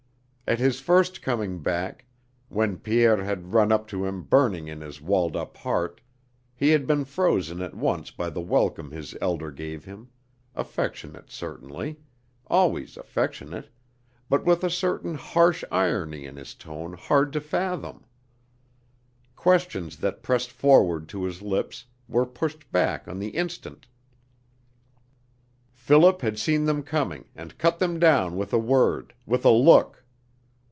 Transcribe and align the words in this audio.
At 0.47 0.59
his 0.59 0.81
first 0.81 1.21
coming 1.21 1.59
back, 1.61 2.03
when 2.49 2.75
Pierre 2.77 3.23
had 3.23 3.53
run 3.53 3.71
up 3.71 3.87
to 3.87 4.03
him 4.05 4.23
burning 4.23 4.67
in 4.67 4.81
his 4.81 4.99
walled 4.99 5.37
up 5.37 5.55
heart, 5.55 6.01
he 6.53 6.71
had 6.71 6.85
been 6.85 7.05
frozen 7.05 7.61
at 7.61 7.73
once 7.73 8.11
by 8.11 8.29
the 8.29 8.41
welcome 8.41 8.91
his 8.91 9.15
elder 9.21 9.49
gave 9.49 9.85
him, 9.85 10.09
affectionate 10.53 11.29
certainly, 11.31 12.01
always 12.47 12.97
affectionate, 12.97 13.69
but 14.27 14.43
with 14.43 14.65
a 14.65 14.69
certain 14.69 15.15
harsh 15.15 15.63
irony 15.71 16.25
in 16.25 16.35
his 16.35 16.53
tone 16.53 16.91
hard 16.97 17.31
to 17.31 17.39
fathom. 17.39 18.03
Questions 19.37 19.95
that 19.99 20.21
pressed 20.21 20.51
forward 20.51 21.07
to 21.07 21.23
his 21.23 21.41
lips 21.41 21.85
were 22.09 22.25
pushed 22.25 22.69
back 22.73 23.07
on 23.07 23.19
the 23.19 23.29
instant. 23.29 23.87
Philip 25.71 26.21
had 26.21 26.37
seen 26.37 26.65
them 26.65 26.83
coming 26.83 27.29
and 27.37 27.57
cut 27.57 27.79
them 27.79 27.99
down 27.99 28.35
with 28.35 28.51
a 28.51 28.59
word, 28.59 29.13
with 29.25 29.45
a 29.45 29.49
look. 29.49 29.99